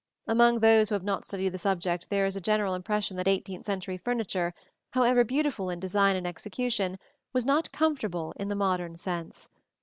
[0.25, 3.67] Among those who have not studied the subject there is a general impression that eighteenth
[3.67, 4.55] century furniture,
[4.93, 6.97] however beautiful in design and execution,
[7.33, 9.47] was not comfortable in the modern sense.